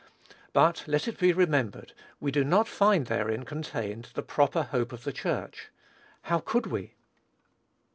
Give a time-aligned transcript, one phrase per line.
[0.51, 5.03] But let it be remembered, we do not find therein contained the proper hope of
[5.03, 5.69] the Church.
[6.23, 6.95] How could we?